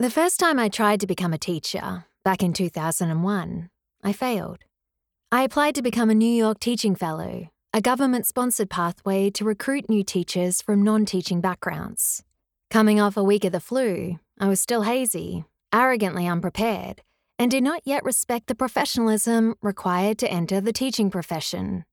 The 0.00 0.10
first 0.10 0.38
time 0.38 0.60
I 0.60 0.68
tried 0.68 1.00
to 1.00 1.08
become 1.08 1.32
a 1.32 1.38
teacher, 1.38 2.04
back 2.24 2.44
in 2.44 2.52
2001, 2.52 3.68
I 4.04 4.12
failed. 4.12 4.58
I 5.32 5.42
applied 5.42 5.74
to 5.74 5.82
become 5.82 6.08
a 6.08 6.14
New 6.14 6.32
York 6.32 6.60
Teaching 6.60 6.94
Fellow, 6.94 7.48
a 7.74 7.80
government 7.80 8.24
sponsored 8.24 8.70
pathway 8.70 9.28
to 9.30 9.44
recruit 9.44 9.88
new 9.88 10.04
teachers 10.04 10.62
from 10.62 10.84
non 10.84 11.04
teaching 11.04 11.40
backgrounds. 11.40 12.22
Coming 12.70 13.00
off 13.00 13.16
a 13.16 13.24
week 13.24 13.44
of 13.44 13.50
the 13.50 13.58
flu, 13.58 14.20
I 14.38 14.46
was 14.46 14.60
still 14.60 14.82
hazy, 14.82 15.44
arrogantly 15.74 16.28
unprepared, 16.28 17.02
and 17.36 17.50
did 17.50 17.64
not 17.64 17.82
yet 17.84 18.04
respect 18.04 18.46
the 18.46 18.54
professionalism 18.54 19.56
required 19.60 20.16
to 20.18 20.30
enter 20.30 20.60
the 20.60 20.72
teaching 20.72 21.10
profession. 21.10 21.84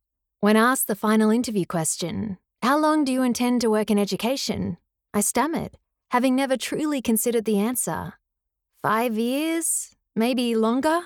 When 0.41 0.57
asked 0.57 0.85
the 0.85 0.93
final 0.93 1.31
interview 1.31 1.65
question, 1.65 2.37
How 2.61 2.77
long 2.77 3.03
do 3.03 3.11
you 3.11 3.23
intend 3.23 3.61
to 3.61 3.71
work 3.71 3.89
in 3.89 3.97
education? 3.97 4.77
I 5.11 5.21
stammered, 5.21 5.79
having 6.15 6.33
never 6.33 6.55
truly 6.55 7.01
considered 7.01 7.43
the 7.43 7.59
answer. 7.59 8.13
Five 8.81 9.17
years? 9.17 9.97
Maybe 10.15 10.55
longer? 10.55 11.01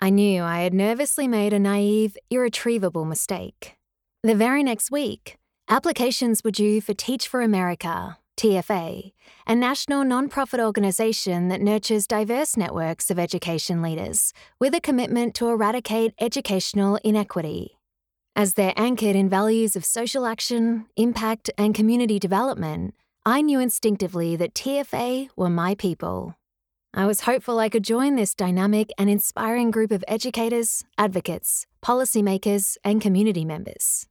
I 0.00 0.08
knew 0.08 0.42
I 0.42 0.60
had 0.60 0.72
nervously 0.72 1.28
made 1.28 1.52
a 1.52 1.58
naive, 1.58 2.16
irretrievable 2.30 3.04
mistake. 3.04 3.76
The 4.22 4.34
very 4.34 4.62
next 4.62 4.90
week, 4.90 5.36
applications 5.68 6.42
were 6.42 6.50
due 6.50 6.80
for 6.80 6.94
Teach 6.94 7.28
for 7.28 7.42
America, 7.42 8.16
TFA, 8.38 9.12
a 9.46 9.54
national 9.54 10.04
nonprofit 10.04 10.64
organization 10.64 11.48
that 11.48 11.60
nurtures 11.60 12.06
diverse 12.06 12.56
networks 12.56 13.10
of 13.10 13.18
education 13.18 13.82
leaders 13.82 14.32
with 14.58 14.74
a 14.74 14.80
commitment 14.80 15.34
to 15.34 15.48
eradicate 15.48 16.14
educational 16.18 16.98
inequity. 17.04 17.76
As 18.34 18.54
they're 18.54 18.72
anchored 18.74 19.16
in 19.16 19.28
values 19.28 19.76
of 19.76 19.84
social 19.84 20.24
action, 20.24 20.86
impact, 20.96 21.50
and 21.58 21.74
community 21.74 22.18
development, 22.18 22.94
I 23.28 23.42
knew 23.42 23.58
instinctively 23.58 24.36
that 24.36 24.54
TFA 24.54 25.30
were 25.34 25.50
my 25.50 25.74
people. 25.74 26.36
I 26.94 27.06
was 27.06 27.22
hopeful 27.22 27.58
I 27.58 27.68
could 27.68 27.82
join 27.82 28.14
this 28.14 28.36
dynamic 28.36 28.90
and 28.98 29.10
inspiring 29.10 29.72
group 29.72 29.90
of 29.90 30.04
educators, 30.06 30.84
advocates, 30.96 31.66
policymakers, 31.84 32.76
and 32.84 33.00
community 33.00 33.44
members. 33.44 34.06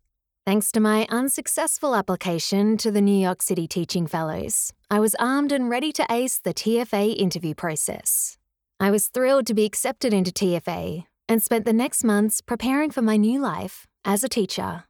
Thanks 0.45 0.69
to 0.73 0.81
my 0.81 1.07
unsuccessful 1.09 1.95
application 1.95 2.75
to 2.75 2.91
the 2.91 2.99
New 2.99 3.17
York 3.17 3.41
City 3.41 3.69
Teaching 3.69 4.05
Fellows, 4.05 4.73
I 4.91 4.99
was 4.99 5.15
armed 5.15 5.53
and 5.53 5.69
ready 5.69 5.93
to 5.93 6.05
ace 6.11 6.37
the 6.37 6.53
TFA 6.53 7.15
interview 7.15 7.55
process. 7.55 8.37
I 8.81 8.91
was 8.91 9.07
thrilled 9.07 9.47
to 9.47 9.53
be 9.53 9.63
accepted 9.63 10.13
into 10.13 10.31
TFA 10.31 11.05
and 11.29 11.41
spent 11.41 11.63
the 11.63 11.71
next 11.71 12.03
months 12.03 12.41
preparing 12.41 12.91
for 12.91 13.01
my 13.01 13.15
new 13.15 13.39
life 13.39 13.87
as 14.03 14.25
a 14.25 14.29
teacher. 14.29 14.83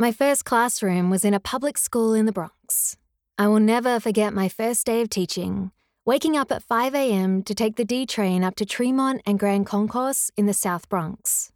My 0.00 0.10
first 0.10 0.44
classroom 0.44 1.10
was 1.10 1.24
in 1.24 1.32
a 1.32 1.38
public 1.38 1.78
school 1.78 2.12
in 2.12 2.26
the 2.26 2.32
Bronx. 2.32 2.96
I 3.38 3.48
will 3.48 3.60
never 3.60 3.98
forget 3.98 4.34
my 4.34 4.48
first 4.48 4.84
day 4.84 5.00
of 5.00 5.08
teaching, 5.08 5.70
waking 6.04 6.36
up 6.36 6.52
at 6.52 6.62
5 6.62 6.94
a.m. 6.94 7.42
to 7.44 7.54
take 7.54 7.76
the 7.76 7.84
D 7.84 8.04
train 8.04 8.44
up 8.44 8.56
to 8.56 8.66
Tremont 8.66 9.22
and 9.24 9.38
Grand 9.38 9.66
Concourse 9.66 10.30
in 10.36 10.46
the 10.46 10.52
South 10.52 10.88
Bronx. 10.88 11.50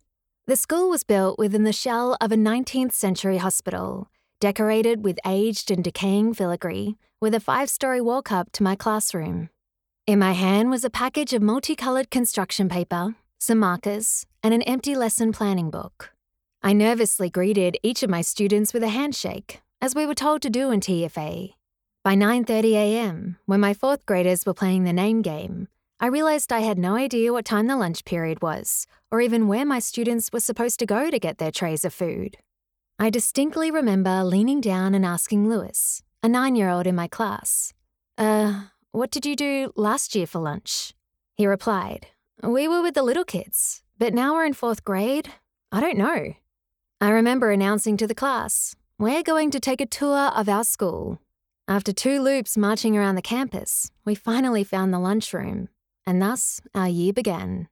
The 0.47 0.57
school 0.57 0.89
was 0.89 1.05
built 1.05 1.39
within 1.39 1.65
the 1.65 1.73
shell 1.73 2.17
of 2.21 2.33
a 2.33 2.37
19th 2.37 2.93
century 2.93 3.39
hospital, 3.39 4.09
decorated 4.41 5.05
with 5.05 5.19
aged 5.27 5.71
and 5.71 5.85
decaying 5.85 6.35
filigree, 6.35 6.97
with 7.21 7.35
a 7.35 7.41
five 7.41 7.69
story 7.69 8.01
walk 8.01 8.33
up 8.33 8.53
to 8.53 8.63
my 8.63 8.75
classroom. 8.75 9.51
In 10.07 10.19
my 10.19 10.33
hand 10.33 10.71
was 10.71 10.85
a 10.85 10.91
package 10.91 11.33
of 11.33 11.43
multicolored 11.43 12.11
construction 12.11 12.69
paper, 12.69 13.17
some 13.39 13.59
markers, 13.59 14.25
and 14.43 14.55
an 14.55 14.63
empty 14.63 14.95
lesson 14.95 15.31
planning 15.31 15.71
book. 15.71 16.15
I 16.63 16.73
nervously 16.73 17.29
greeted 17.29 17.77
each 17.83 18.03
of 18.03 18.09
my 18.09 18.23
students 18.23 18.73
with 18.73 18.83
a 18.83 18.89
handshake, 18.89 19.61
as 19.83 19.95
we 19.95 20.07
were 20.07 20.15
told 20.15 20.41
to 20.43 20.51
do 20.51 20.71
in 20.71 20.81
TFA. 20.81 21.56
By 22.07 22.15
9:30 22.15 22.75
a.m., 22.75 23.37
when 23.47 23.59
my 23.59 23.75
fourth 23.75 24.07
graders 24.07 24.47
were 24.47 24.55
playing 24.55 24.85
the 24.85 24.93
name 24.93 25.23
game, 25.23 25.67
I 25.99 26.07
realized 26.07 26.53
I 26.53 26.61
had 26.61 26.79
no 26.79 26.95
idea 26.95 27.33
what 27.33 27.45
time 27.45 27.67
the 27.67 27.77
lunch 27.77 28.05
period 28.05 28.41
was, 28.41 28.87
or 29.11 29.21
even 29.21 29.49
where 29.49 29.67
my 29.67 29.81
students 29.81 30.31
were 30.33 30.39
supposed 30.39 30.79
to 30.79 30.87
go 30.87 31.11
to 31.11 31.19
get 31.19 31.39
their 31.39 31.51
trays 31.51 31.85
of 31.85 31.93
food. 31.93 32.37
I 32.97 33.11
distinctly 33.11 33.73
remember 33.73 34.23
leaning 34.23 34.61
down 34.61 34.95
and 34.95 35.05
asking 35.05 35.49
Lewis, 35.49 36.05
a 36.23 36.29
nine 36.29 36.55
year 36.55 36.69
old 36.69 36.87
in 36.87 36.95
my 36.95 37.09
class, 37.09 37.75
Uh, 38.17 38.67
what 38.93 39.11
did 39.11 39.27
you 39.27 39.35
do 39.35 39.73
last 39.75 40.15
year 40.15 40.29
for 40.29 40.39
lunch? 40.39 40.95
He 41.35 41.45
replied, 41.45 42.07
We 42.41 42.69
were 42.69 42.83
with 42.83 42.95
the 42.95 43.03
little 43.03 43.25
kids, 43.25 43.83
but 43.99 44.15
now 44.15 44.35
we're 44.35 44.47
in 44.47 44.55
fourth 44.55 44.85
grade. 44.85 45.33
I 45.73 45.81
don't 45.81 45.99
know. 45.99 46.35
I 47.01 47.11
remember 47.11 47.51
announcing 47.51 47.97
to 47.97 48.07
the 48.07 48.21
class, 48.23 48.77
We're 48.97 49.25
going 49.25 49.51
to 49.51 49.59
take 49.59 49.81
a 49.81 49.87
tour 49.87 50.31
of 50.37 50.49
our 50.49 50.63
school. 50.63 51.21
After 51.69 51.93
two 51.93 52.21
loops 52.21 52.57
marching 52.57 52.97
around 52.97 53.17
the 53.17 53.23
campus, 53.23 53.91
we 54.05 54.15
finally 54.15 54.63
found 54.63 54.95
the 54.95 55.01
lunchroom 55.01 55.69
and 56.07 56.23
thus 56.23 56.61
our 56.75 56.89
year 56.89 57.13
began. 57.13 57.69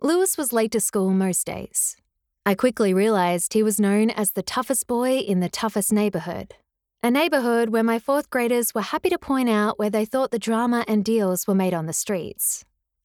Lewis 0.00 0.36
was 0.36 0.52
late 0.52 0.72
to 0.72 0.80
school 0.80 1.10
most 1.10 1.46
days. 1.46 1.96
I 2.44 2.56
quickly 2.56 2.92
realised 2.92 3.52
he 3.52 3.62
was 3.62 3.78
known 3.78 4.10
as 4.10 4.32
the 4.32 4.42
toughest 4.42 4.88
boy 4.88 5.18
in 5.18 5.38
the 5.38 5.48
toughest 5.48 5.92
neighbourhood, 5.92 6.56
a 7.00 7.10
neighbourhood 7.12 7.70
where 7.70 7.84
my 7.84 8.00
fourth 8.00 8.28
graders 8.28 8.74
were 8.74 8.80
happy 8.80 9.08
to 9.10 9.18
point 9.18 9.48
out 9.48 9.78
where 9.78 9.90
they 9.90 10.04
thought 10.04 10.32
the 10.32 10.38
drama 10.40 10.84
and 10.88 11.04
deals 11.04 11.46
were 11.46 11.54
made 11.54 11.72
on 11.74 11.86
the 11.86 11.92
streets. 11.92 12.64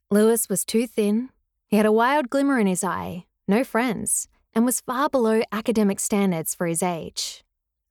Lewis 0.09 0.49
was 0.49 0.65
too 0.65 0.87
thin, 0.87 1.29
he 1.67 1.77
had 1.77 1.85
a 1.85 1.91
wild 1.91 2.31
glimmer 2.31 2.59
in 2.59 2.65
his 2.65 2.83
eye, 2.83 3.25
no 3.47 3.63
friends, 3.63 4.27
and 4.55 4.65
was 4.65 4.81
far 4.81 5.09
below 5.09 5.43
academic 5.51 5.99
standards 5.99 6.55
for 6.55 6.65
his 6.65 6.81
age. 6.81 7.43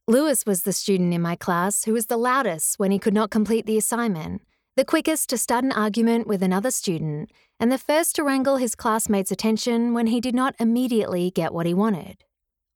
Lewis 0.09 0.47
was 0.47 0.62
the 0.62 0.72
student 0.72 1.12
in 1.12 1.21
my 1.21 1.37
class 1.37 1.84
who 1.84 1.93
was 1.93 2.06
the 2.06 2.17
loudest 2.17 2.78
when 2.78 2.91
he 2.91 2.99
could 2.99 3.15
not 3.15 3.31
complete 3.31 3.67
the 3.67 3.78
assignment 3.78 4.43
the 4.77 4.84
quickest 4.84 5.31
to 5.31 5.39
start 5.39 5.65
an 5.65 5.72
argument 5.72 6.27
with 6.27 6.43
another 6.43 6.71
student, 6.71 7.31
and 7.59 7.72
the 7.72 7.78
first 7.78 8.15
to 8.15 8.22
wrangle 8.22 8.59
his 8.59 8.75
classmates' 8.75 9.31
attention 9.31 9.94
when 9.94 10.09
he 10.09 10.21
did 10.21 10.34
not 10.34 10.55
immediately 10.61 11.31
get 11.31 11.55
what 11.55 11.65
he 11.65 11.72
wanted. 11.72 12.22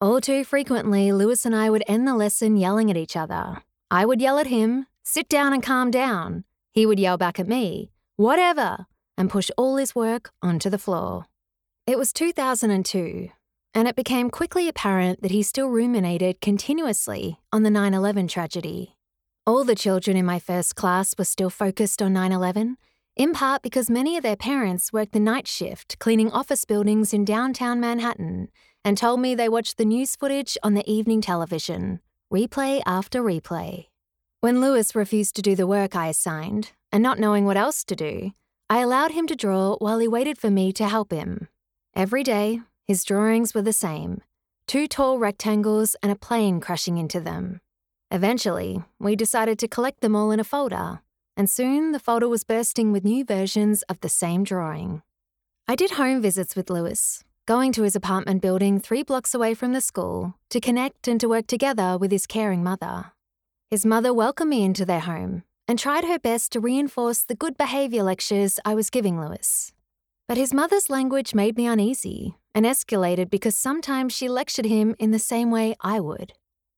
All 0.01 0.19
too 0.19 0.43
frequently, 0.43 1.13
Lewis 1.13 1.45
and 1.45 1.55
I 1.55 1.69
would 1.69 1.85
end 1.87 2.09
the 2.09 2.15
lesson 2.15 2.57
yelling 2.57 2.91
at 2.91 2.97
each 2.97 3.17
other. 3.17 3.59
I 3.91 4.07
would 4.07 4.23
yell 4.23 4.39
at 4.39 4.47
him, 4.47 4.87
sit 5.03 5.29
down 5.29 5.53
and 5.53 5.63
calm 5.63 5.91
down. 5.91 6.45
He 6.73 6.87
would 6.87 6.99
yell 6.99 7.19
back 7.19 7.39
at 7.39 7.47
me, 7.47 7.91
whatever, 8.17 8.87
and 9.19 9.29
push 9.29 9.51
all 9.59 9.77
his 9.77 9.95
work 9.95 10.31
onto 10.41 10.71
the 10.71 10.79
floor. 10.79 11.27
It 11.87 11.99
was 11.99 12.15
2002, 12.15 13.29
and 13.75 13.87
it 13.87 13.97
became 13.97 14.31
quickly 14.31 14.69
apparent 14.69 15.23
that 15.23 15.31
he 15.31 15.43
still 15.43 15.69
ruminated 15.69 16.41
continuously 16.41 17.39
on 17.53 17.63
the 17.63 17.71
9 17.71 17.95
11 17.95 18.29
tragedy. 18.29 18.97
All 19.47 19.65
the 19.65 19.75
children 19.75 20.17
in 20.17 20.27
my 20.27 20.39
first 20.39 20.77
class 20.77 21.15
were 21.17 21.25
still 21.25 21.51
focused 21.51 22.03
on 22.03 22.13
9 22.13 22.33
11, 22.33 22.77
in 23.17 23.33
part 23.33 23.63
because 23.63 23.91
many 23.91 24.17
of 24.17 24.23
their 24.23 24.37
parents 24.37 24.93
worked 24.93 25.13
the 25.13 25.21
night 25.21 25.47
shift 25.47 25.99
cleaning 25.99 26.31
office 26.31 26.65
buildings 26.65 27.13
in 27.13 27.25
downtown 27.25 27.81
Manhattan 27.81 28.49
and 28.85 28.97
told 28.97 29.21
me 29.21 29.35
they 29.35 29.49
watched 29.49 29.77
the 29.77 29.85
news 29.85 30.17
footage 30.17 30.57
on 30.63 30.75
the 30.75 30.91
evening 30.91 31.21
television, 31.21 32.01
replay 32.33 32.81
after 32.87 33.23
replay. 33.23 33.87
When 34.41 34.61
Lewis 34.61 34.95
refused 34.95 35.37
to 35.37 35.43
do 35.43 35.55
the 35.55 35.67
work 35.67 35.95
I 35.95 36.09
assigned, 36.09 36.73
and 36.91 37.03
not 37.03 37.19
knowing 37.19 37.45
what 37.45 37.59
else 37.59 37.85
to 37.85 37.95
do, 37.95 38.33
I 38.71 38.79
allowed 38.79 39.11
him 39.11 39.27
to 39.27 39.37
draw 39.37 39.77
while 39.77 39.99
he 39.99 40.09
waited 40.09 40.39
for 40.39 40.51
me 40.51 40.73
to 40.73 40.89
help 40.89 41.13
him. 41.13 41.49
Every 41.95 42.23
day, 42.23 42.61
his 42.91 43.05
drawings 43.05 43.55
were 43.55 43.63
the 43.63 43.73
same 43.73 44.21
two 44.67 44.89
tall 44.89 45.17
rectangles 45.17 45.95
and 46.03 46.11
a 46.11 46.17
plane 46.17 46.59
crashing 46.59 46.99
into 46.99 47.21
them. 47.21 47.61
Eventually, 48.11 48.83
we 48.99 49.15
decided 49.15 49.61
to 49.61 49.69
collect 49.69 50.01
them 50.01 50.17
all 50.17 50.33
in 50.33 50.41
a 50.41 50.51
folder, 50.53 51.01
and 51.37 51.49
soon 51.49 51.93
the 51.93 52.01
folder 52.01 52.29
was 52.29 52.43
bursting 52.43 52.91
with 52.91 53.05
new 53.05 53.25
versions 53.25 53.83
of 53.83 54.01
the 54.01 54.09
same 54.09 54.43
drawing. 54.43 55.03
I 55.69 55.77
did 55.77 55.93
home 55.93 56.21
visits 56.21 56.57
with 56.57 56.69
Lewis, 56.69 57.23
going 57.47 57.71
to 57.75 57.85
his 57.85 57.95
apartment 57.95 58.43
building 58.43 58.81
three 58.81 59.05
blocks 59.05 59.37
away 59.37 59.55
from 59.55 59.73
the 59.73 59.81
school 59.81 60.35
to 60.49 60.59
connect 60.59 61.07
and 61.07 61.21
to 61.21 61.29
work 61.29 61.47
together 61.47 61.97
with 61.97 62.11
his 62.11 62.27
caring 62.27 62.65
mother. 62.65 63.13
His 63.71 63.87
mother 63.87 64.13
welcomed 64.13 64.51
me 64.51 64.65
into 64.65 64.85
their 64.85 65.07
home 65.13 65.45
and 65.69 65.79
tried 65.79 66.07
her 66.07 66.19
best 66.19 66.51
to 66.53 66.59
reinforce 66.59 67.23
the 67.23 67.37
good 67.37 67.57
behaviour 67.57 68.03
lectures 68.03 68.59
I 68.65 68.75
was 68.75 68.91
giving 68.91 69.21
Lewis. 69.21 69.73
But 70.31 70.39
his 70.39 70.55
mother's 70.55 70.89
language 70.89 71.35
made 71.35 71.57
me 71.57 71.67
uneasy 71.67 72.37
and 72.55 72.65
escalated 72.65 73.31
because 73.31 73.57
sometimes 73.57 74.13
she 74.13 74.29
lectured 74.29 74.65
him 74.65 74.95
in 75.01 75.11
the 75.11 75.19
same 75.19 75.51
way 75.51 75.75
I 75.81 75.99
would. 75.99 76.35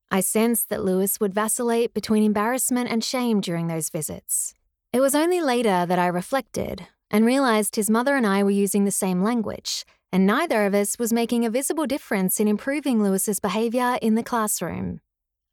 I 0.09 0.21
sensed 0.21 0.69
that 0.69 0.83
Lewis 0.83 1.19
would 1.19 1.35
vacillate 1.35 1.93
between 1.93 2.23
embarrassment 2.23 2.89
and 2.89 3.03
shame 3.03 3.41
during 3.41 3.67
those 3.67 3.91
visits. 3.91 4.55
It 4.91 5.01
was 5.01 5.13
only 5.13 5.39
later 5.39 5.85
that 5.85 5.99
I 5.99 6.07
reflected 6.07 6.87
and 7.11 7.27
realized 7.27 7.75
his 7.75 7.91
mother 7.91 8.15
and 8.15 8.25
I 8.25 8.41
were 8.41 8.49
using 8.49 8.85
the 8.85 8.89
same 8.89 9.21
language, 9.21 9.85
and 10.11 10.25
neither 10.25 10.65
of 10.65 10.73
us 10.73 10.97
was 10.97 11.13
making 11.13 11.45
a 11.45 11.51
visible 11.51 11.85
difference 11.85 12.39
in 12.39 12.47
improving 12.47 13.03
Lewis's 13.03 13.39
behavior 13.39 13.99
in 14.01 14.15
the 14.15 14.23
classroom. 14.23 14.99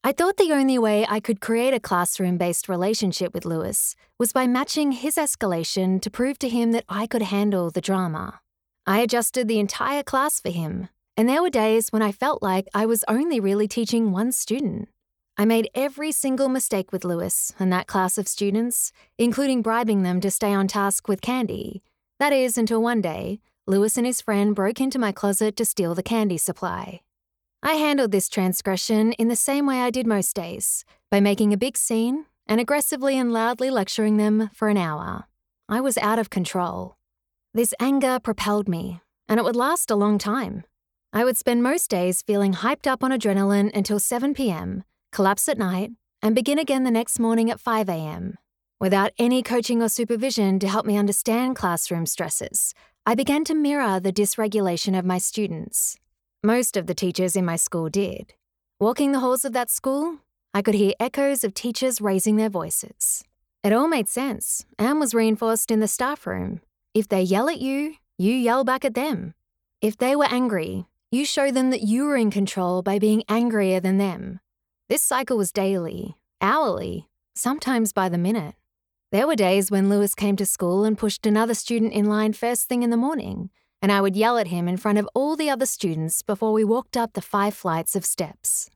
I 0.02 0.12
thought 0.12 0.38
the 0.38 0.52
only 0.52 0.79
way 0.79 1.05
I 1.06 1.20
could 1.20 1.43
create 1.43 1.75
a 1.75 1.81
classroom 1.81 2.38
based 2.38 2.70
relationship 2.70 3.35
with 3.35 3.44
Lewis 3.44 3.94
was 4.19 4.32
by 4.32 4.47
matching 4.47 4.93
his 4.93 5.17
escalation 5.17 6.00
to 6.00 6.11
prove 6.11 6.38
to 6.38 6.49
him 6.49 6.73
that 6.73 6.87
I 6.88 7.06
could 7.06 7.20
handle 7.20 7.70
the 7.70 7.82
drama. 7.82 8.41
I 8.87 9.00
adjusted 9.00 9.47
the 9.47 9.58
entire 9.58 10.02
class 10.02 10.41
for 10.41 10.49
him, 10.49 10.88
and 11.19 11.29
there 11.29 11.43
were 11.43 11.50
days 11.50 11.91
when 11.91 12.00
I 12.00 12.12
felt 12.12 12.43
like 12.43 12.67
I 12.73 12.87
was 12.87 13.05
only 13.08 13.41
really 13.41 13.69
teaching 13.69 14.11
one 14.11 14.32
student. 14.32 14.88
I 15.37 15.44
made 15.44 15.69
every 15.75 16.12
single 16.12 16.49
mistake 16.49 16.93
with 16.93 17.05
Lewis 17.05 17.52
and 17.58 17.70
that 17.70 17.87
class 17.87 18.17
of 18.17 18.26
students, 18.26 18.93
including 19.19 19.61
bribing 19.61 20.02
them 20.02 20.23
to 20.23 20.31
stay 20.31 20.55
on 20.55 20.67
task 20.67 21.08
with 21.08 21.20
candy. 21.20 21.82
That 22.19 22.32
is, 22.32 22.56
until 22.56 22.82
one 22.82 23.02
day, 23.02 23.41
Lewis 23.67 23.99
and 23.99 24.06
his 24.06 24.23
friend 24.23 24.55
broke 24.55 24.81
into 24.81 24.99
my 24.99 25.12
closet 25.12 25.56
to 25.56 25.67
steal 25.67 25.94
the 25.94 26.02
candy 26.02 26.38
supply. 26.38 27.02
I 27.62 27.75
handled 27.75 28.11
this 28.11 28.31
transgression 28.31 29.12
in 29.12 29.29
the 29.29 29.37
same 29.37 29.67
way 29.67 29.81
I 29.81 29.91
did 29.91 30.07
most 30.07 30.35
days 30.35 30.87
by 31.11 31.21
making 31.21 31.53
a 31.53 31.59
big 31.59 31.77
scene 31.77 32.25
and 32.47 32.59
aggressively 32.59 33.19
and 33.19 33.35
loudly 33.35 33.69
lecturing 33.69 34.17
them 34.17 34.49
for 34.55 34.69
an 34.69 34.79
hour. 34.79 35.25
I 35.69 35.83
was 35.83 35.99
out 35.99 36.19
of 36.19 36.31
control. 36.31 36.97
This 37.53 37.75
anger 37.79 38.19
propelled 38.19 38.67
me, 38.67 39.03
and 39.29 39.39
it 39.39 39.43
would 39.43 39.57
last 39.57 39.91
a 39.91 39.95
long 39.95 40.17
time. 40.17 40.65
I 41.12 41.23
would 41.23 41.37
spend 41.37 41.62
most 41.62 41.91
days 41.91 42.23
feeling 42.23 42.55
hyped 42.55 42.87
up 42.87 43.05
on 43.05 43.11
adrenaline 43.11 43.77
until 43.77 44.01
7 44.01 44.33
pm, 44.33 44.85
collapse 45.12 45.47
at 45.47 45.59
night, 45.59 45.91
and 46.23 46.35
begin 46.35 46.59
again 46.59 46.85
the 46.85 46.91
next 46.91 47.19
morning 47.19 47.51
at 47.51 47.61
5 47.61 47.91
am. 47.91 48.39
Without 48.81 49.12
any 49.19 49.43
coaching 49.43 49.83
or 49.83 49.91
supervision 49.91 50.59
to 50.61 50.69
help 50.69 50.87
me 50.87 50.97
understand 50.97 51.57
classroom 51.57 52.07
stresses, 52.07 52.73
I 53.05 53.15
began 53.15 53.45
to 53.45 53.55
mirror 53.55 54.01
the 54.01 54.12
dysregulation 54.12 54.99
of 54.99 55.05
my 55.05 55.19
students. 55.19 55.99
Most 56.42 56.78
of 56.78 56.87
the 56.87 56.94
teachers 56.94 57.37
in 57.37 57.44
my 57.44 57.56
school 57.56 57.90
did. 57.90 58.32
Walking 58.78 59.12
the 59.12 59.20
halls 59.20 59.44
of 59.44 59.52
that 59.52 59.69
school, 59.69 60.20
I 60.54 60.62
could 60.62 60.75
hear 60.75 60.94
echoes 60.98 61.44
of 61.44 61.52
teachers 61.52 62.00
raising 62.00 62.37
their 62.37 62.48
voices. 62.48 63.22
It 63.62 63.75
all 63.75 63.88
made 63.88 64.08
sense 64.08 64.64
and 64.78 64.98
was 64.98 65.12
reinforced 65.12 65.70
in 65.70 65.81
the 65.81 65.87
staff 65.87 66.26
room. 66.26 66.62
If 66.94 67.08
they 67.08 67.20
yell 67.20 67.50
at 67.50 67.60
you, 67.60 67.96
you 68.16 68.32
yell 68.32 68.64
back 68.64 68.87
at 68.87 68.94
them. 68.94 69.34
If 69.82 69.98
they 69.98 70.16
were 70.16 70.32
angry, 70.32 70.87
you 71.10 71.26
show 71.26 71.50
them 71.50 71.69
that 71.70 71.82
you 71.82 72.04
were 72.04 72.16
in 72.16 72.31
control 72.31 72.81
by 72.81 72.98
being 72.98 73.22
angrier 73.28 73.78
than 73.78 73.98
them. 73.98 74.40
This 74.88 75.02
cycle 75.02 75.37
was 75.37 75.52
daily, 75.52 76.16
hourly, 76.40 77.06
sometimes 77.34 77.92
by 77.92 78.08
the 78.08 78.16
minute. 78.16 78.54
There 79.12 79.26
were 79.26 79.37
days 79.37 79.70
when 79.70 79.90
Lewis 79.90 80.14
came 80.14 80.37
to 80.37 80.46
school 80.46 80.84
and 80.84 80.96
pushed 80.96 81.26
another 81.26 81.52
student 81.52 81.92
in 81.92 82.06
line 82.06 82.32
first 82.32 82.66
thing 82.66 82.82
in 82.82 82.88
the 82.88 82.96
morning, 82.96 83.50
and 83.82 83.91
I 83.91 84.00
would 84.00 84.17
yell 84.17 84.38
at 84.38 84.49
him 84.49 84.69
in 84.69 84.77
front 84.77 84.99
of 84.99 85.09
all 85.15 85.37
the 85.37 85.50
other 85.50 85.67
students 85.67 86.23
before 86.23 86.53
we 86.53 86.65
walked 86.65 86.97
up 86.97 87.12
the 87.12 87.23
five 87.23 87.55
flights 87.55 87.97
of 87.97 88.05
steps. 88.05 88.71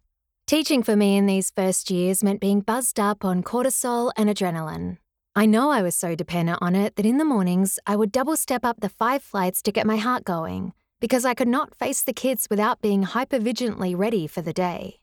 Teaching 0.46 0.82
for 0.82 0.96
me 0.96 1.16
in 1.16 1.26
these 1.26 1.50
first 1.50 1.90
years 1.90 2.22
meant 2.22 2.40
being 2.40 2.60
buzzed 2.60 3.00
up 3.00 3.24
on 3.24 3.42
cortisol 3.42 4.12
and 4.16 4.28
adrenaline. 4.28 4.98
I 5.34 5.46
know 5.46 5.70
I 5.70 5.82
was 5.82 5.96
so 5.96 6.14
dependent 6.14 6.58
on 6.60 6.76
it 6.76 6.96
that 6.96 7.06
in 7.06 7.18
the 7.18 7.24
mornings 7.24 7.78
I 7.86 7.96
would 7.96 8.12
double 8.12 8.36
step 8.36 8.64
up 8.64 8.80
the 8.80 8.88
five 8.88 9.22
flights 9.22 9.62
to 9.62 9.72
get 9.72 9.86
my 9.86 9.96
heart 9.96 10.24
going 10.24 10.72
because 11.00 11.24
I 11.24 11.34
could 11.34 11.48
not 11.48 11.74
face 11.74 12.02
the 12.02 12.12
kids 12.12 12.46
without 12.48 12.80
being 12.80 13.04
hypervigilantly 13.04 13.96
ready 13.96 14.26
for 14.26 14.42
the 14.42 14.52
day. 14.52 15.00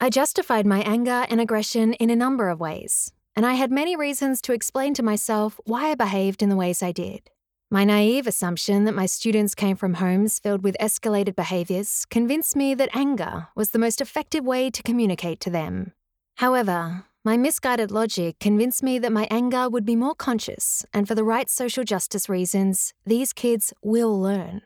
I 0.00 0.08
justified 0.08 0.66
my 0.66 0.80
anger 0.80 1.26
and 1.28 1.40
aggression 1.40 1.92
in 1.94 2.10
a 2.10 2.16
number 2.16 2.48
of 2.48 2.60
ways, 2.60 3.12
and 3.36 3.44
I 3.44 3.54
had 3.54 3.70
many 3.70 3.94
reasons 3.94 4.40
to 4.42 4.52
explain 4.52 4.94
to 4.94 5.02
myself 5.02 5.60
why 5.64 5.90
I 5.90 5.94
behaved 5.94 6.42
in 6.42 6.48
the 6.48 6.56
ways 6.56 6.82
I 6.82 6.92
did. 6.92 7.30
My 7.72 7.84
naive 7.84 8.26
assumption 8.26 8.84
that 8.84 8.94
my 8.94 9.06
students 9.06 9.54
came 9.54 9.76
from 9.76 9.94
homes 9.94 10.38
filled 10.38 10.62
with 10.62 10.76
escalated 10.78 11.34
behaviours 11.34 12.04
convinced 12.10 12.54
me 12.54 12.74
that 12.74 12.94
anger 12.94 13.48
was 13.56 13.70
the 13.70 13.78
most 13.78 14.02
effective 14.02 14.44
way 14.44 14.68
to 14.68 14.82
communicate 14.82 15.40
to 15.40 15.48
them. 15.48 15.92
However, 16.36 17.06
my 17.24 17.38
misguided 17.38 17.90
logic 17.90 18.38
convinced 18.38 18.82
me 18.82 18.98
that 18.98 19.10
my 19.10 19.26
anger 19.30 19.70
would 19.70 19.86
be 19.86 19.96
more 19.96 20.14
conscious, 20.14 20.84
and 20.92 21.08
for 21.08 21.14
the 21.14 21.24
right 21.24 21.48
social 21.48 21.82
justice 21.82 22.28
reasons, 22.28 22.92
these 23.06 23.32
kids 23.32 23.72
will 23.82 24.20
learn. 24.20 24.60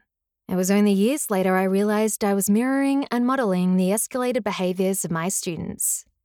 It 0.49 0.57
was 0.57 0.73
only 0.73 0.91
years 0.91 1.31
later 1.31 1.55
I 1.55 1.63
realised 1.63 2.25
I 2.25 2.35
was 2.35 2.51
mirroring 2.51 3.07
and 3.13 3.25
modelling 3.25 3.77
the 3.77 3.91
escalated 3.91 4.43
behaviours 4.43 5.05
of 5.05 5.13
my 5.13 5.29
students. 5.29 6.07